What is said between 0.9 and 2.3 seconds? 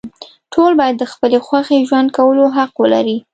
د خپلې خوښې ژوند